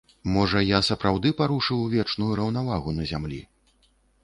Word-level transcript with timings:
Можа, 0.35 0.61
я 0.67 0.79
сапраўды 0.87 1.33
парушыў 1.43 1.85
вечную 1.95 2.31
раўнавагу 2.41 2.97
на 2.99 3.03
зямлі? 3.13 3.41